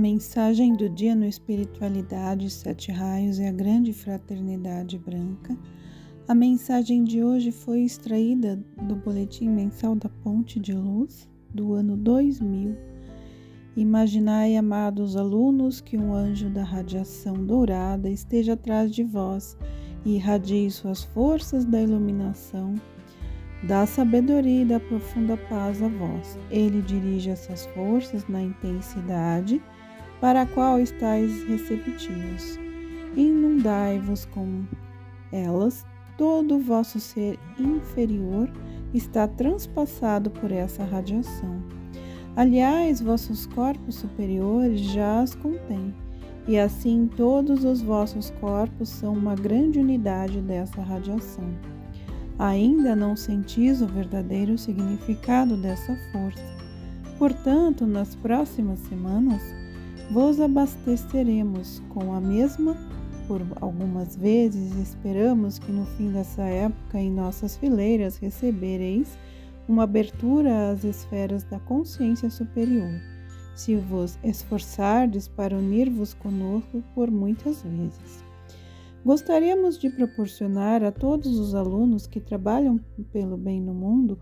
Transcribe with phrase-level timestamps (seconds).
[0.00, 5.54] Mensagem do dia no Espiritualidade, Sete Raios e a Grande Fraternidade Branca.
[6.26, 11.98] A mensagem de hoje foi extraída do Boletim Mensal da Ponte de Luz do ano
[11.98, 12.74] 2000.
[13.76, 19.54] Imaginai, amados alunos, que um anjo da radiação dourada esteja atrás de vós
[20.06, 22.74] e irradie suas forças da iluminação
[23.62, 26.38] da sabedoria e da profunda paz a vós.
[26.50, 29.60] Ele dirige essas forças na intensidade
[30.20, 32.58] para a qual estáis receptivos.
[33.16, 34.64] Inundai-vos com
[35.32, 38.50] elas, todo o vosso ser inferior
[38.92, 41.62] está transpassado por essa radiação.
[42.36, 45.94] Aliás, vossos corpos superiores já as contêm,
[46.46, 51.48] e assim todos os vossos corpos são uma grande unidade dessa radiação.
[52.38, 56.42] Ainda não sentis o verdadeiro significado dessa força.
[57.18, 59.42] Portanto, nas próximas semanas,
[60.10, 62.76] vos abasteceremos com a mesma
[63.28, 69.16] por algumas vezes esperamos que no fim dessa época em nossas fileiras recebereis
[69.68, 72.90] uma abertura às esferas da consciência superior,
[73.54, 78.24] se vos esforçardes para unir-vos conosco por muitas vezes.
[79.04, 82.80] Gostaríamos de proporcionar a todos os alunos que trabalham
[83.12, 84.18] pelo bem no mundo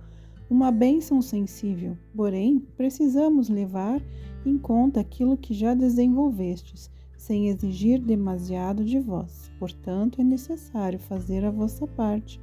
[0.51, 4.01] uma bênção sensível, porém, precisamos levar
[4.47, 9.51] em conta aquilo que já desenvolvestes, sem exigir demasiado de vós.
[9.59, 12.41] Portanto, é necessário fazer a vossa parte,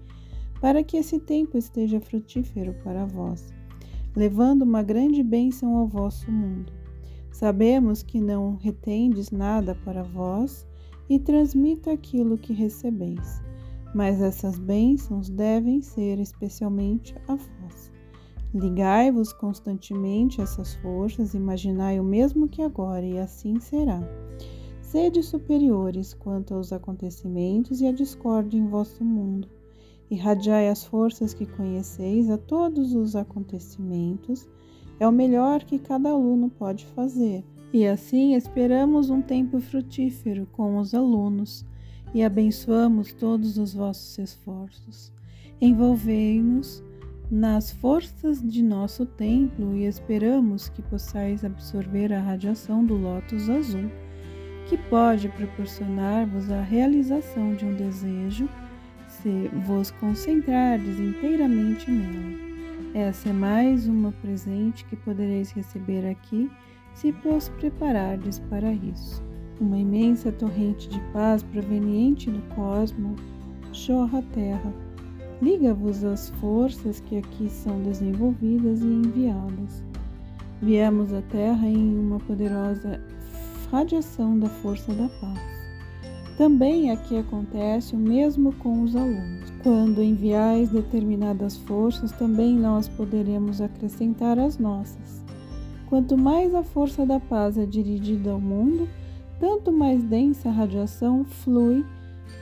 [0.61, 3.51] para que esse tempo esteja frutífero para vós,
[4.15, 6.71] levando uma grande bênção ao vosso mundo.
[7.31, 10.67] Sabemos que não retendes nada para vós
[11.09, 13.41] e transmito aquilo que recebeis,
[13.93, 17.94] mas essas bênçãos devem ser especialmente a vós.
[18.55, 24.01] Ligai-vos constantemente a essas forças, imaginai o mesmo que agora, e assim será.
[24.79, 29.49] Sede superiores quanto aos acontecimentos e à discórdia em vosso mundo.
[30.09, 34.47] Irradiai as forças que conheceis a todos os acontecimentos.
[35.01, 37.43] É o melhor que cada aluno pode fazer.
[37.73, 41.65] E assim esperamos um tempo frutífero com os alunos
[42.13, 45.11] e abençoamos todos os vossos esforços.
[45.59, 46.81] Envolvei-nos
[47.29, 53.89] nas forças de nosso templo e esperamos que possais absorver a radiação do lótus azul,
[54.67, 58.47] que pode proporcionar-vos a realização de um desejo
[59.07, 62.45] se vos concentrardes inteiramente nela.
[62.93, 66.49] Essa é mais uma presente que podereis receber aqui
[66.93, 69.21] se vos preparardes para isso.
[69.59, 73.15] Uma imensa torrente de paz proveniente do cosmo
[73.71, 74.84] jorra a terra
[75.41, 79.83] Liga-vos às forças que aqui são desenvolvidas e enviadas.
[80.61, 83.01] Viemos à Terra em uma poderosa
[83.69, 85.55] radiação da força da paz.
[86.37, 89.51] Também aqui acontece o mesmo com os alunos.
[89.61, 95.23] Quando enviais determinadas forças, também nós poderemos acrescentar as nossas.
[95.87, 98.87] Quanto mais a força da paz é dirigida ao mundo,
[99.39, 101.85] tanto mais densa a radiação flui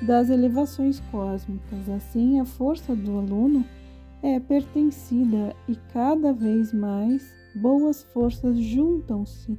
[0.02, 1.90] das elevações cósmicas.
[1.90, 3.66] Assim, a força do aluno
[4.22, 9.58] é pertencida e cada vez mais boas forças juntam-se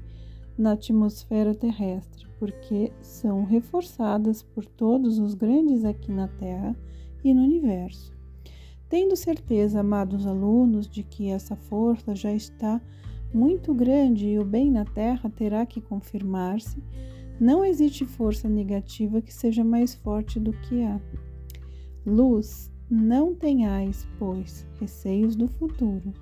[0.57, 6.77] na atmosfera terrestre, porque são reforçadas por todos os grandes aqui na Terra
[7.23, 8.15] e no universo.
[8.89, 12.81] Tendo certeza, amados alunos, de que essa força já está
[13.33, 16.81] muito grande e o bem na Terra terá que confirmar-se,
[17.41, 21.01] não existe força negativa que seja mais forte do que a
[22.07, 22.71] luz.
[22.89, 26.13] Não tenhais, pois, receios do futuro.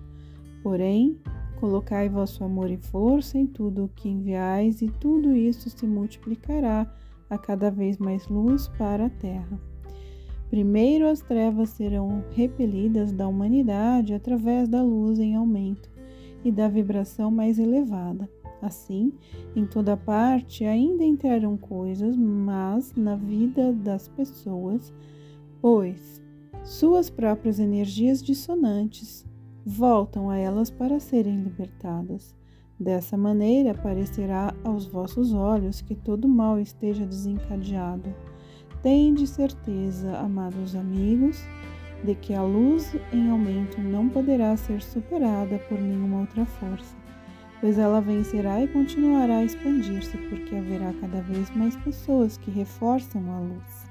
[0.62, 1.18] Porém,
[1.60, 6.92] colocai vosso amor e força em tudo o que enviais, e tudo isso se multiplicará
[7.28, 9.60] a cada vez mais luz para a terra.
[10.48, 15.91] Primeiro, as trevas serão repelidas da humanidade através da luz em aumento
[16.44, 18.28] e da vibração mais elevada.
[18.62, 19.12] Assim,
[19.56, 24.94] em toda parte ainda entrarão coisas, mas na vida das pessoas,
[25.60, 26.22] pois
[26.62, 29.26] suas próprias energias dissonantes
[29.66, 32.36] voltam a elas para serem libertadas.
[32.78, 38.15] Dessa maneira parecerá aos vossos olhos que todo mal esteja desencadeado.
[38.80, 41.41] Tende certeza, amados amigos,
[42.04, 47.02] de que a luz em aumento não poderá ser superada por nenhuma outra força
[47.62, 53.22] pois ela vencerá e continuará a expandir-se, porque haverá cada vez mais pessoas que reforçam
[53.32, 53.86] a luz.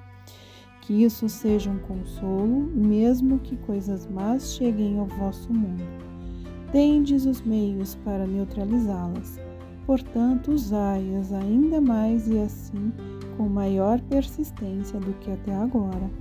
[0.82, 5.86] Que isso seja um consolo, mesmo que coisas más cheguem ao vosso mundo.
[6.74, 9.40] Tendes os meios para neutralizá-las,
[9.86, 12.92] portanto, usai-as ainda mais e assim
[13.38, 16.12] com maior persistência do que até agora.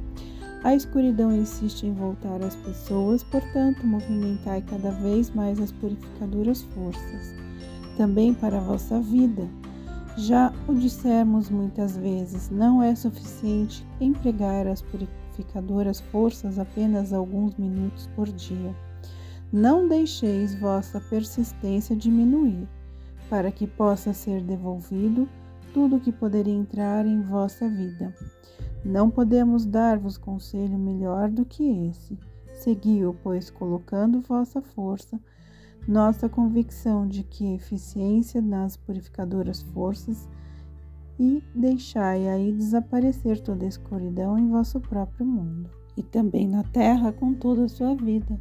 [0.62, 7.39] A escuridão insiste em voltar às pessoas, portanto, movimentai cada vez mais as purificadoras forças,
[8.00, 9.46] também para a vossa vida.
[10.16, 18.08] Já o dissemos muitas vezes, não é suficiente empregar as purificadoras forças apenas alguns minutos
[18.16, 18.74] por dia.
[19.52, 22.66] Não deixeis vossa persistência diminuir,
[23.28, 25.28] para que possa ser devolvido
[25.74, 28.14] tudo o que poderia entrar em vossa vida.
[28.82, 32.18] Não podemos dar-vos conselho melhor do que esse.
[32.54, 35.20] Segui-o, pois, colocando vossa força,
[35.86, 40.28] nossa convicção de que eficiência nas purificadoras forças
[41.18, 47.12] e deixai aí desaparecer toda a escuridão em vosso próprio mundo, e também na terra
[47.12, 48.40] com toda a sua vida.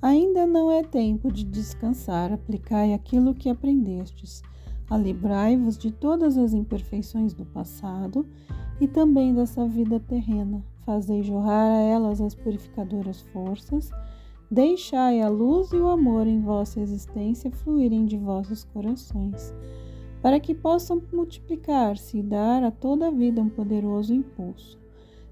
[0.00, 4.42] Ainda não é tempo de descansar, aplicai aquilo que aprendestes.
[4.88, 8.26] Alibrai-vos de todas as imperfeições do passado
[8.80, 10.62] e também dessa vida terrena.
[10.84, 13.90] Fazei jorrar a elas as purificadoras forças,
[14.50, 19.52] deixai a luz e o amor em vossa existência fluírem de vossos corações,
[20.20, 24.78] para que possam multiplicar-se e dar a toda a vida um poderoso impulso.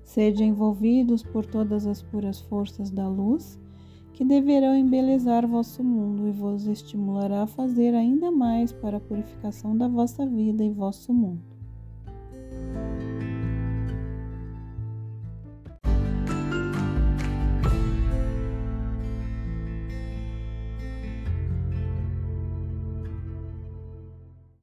[0.02, 3.58] Sede envolvidos por todas as puras forças da luz,
[4.12, 9.76] que deverão embelezar vosso mundo e vos estimulará a fazer ainda mais para a purificação
[9.76, 11.51] da vossa vida e vosso mundo.